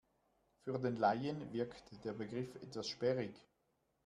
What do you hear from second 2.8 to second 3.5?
sperrig.